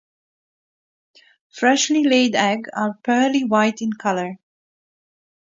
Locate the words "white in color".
3.43-4.39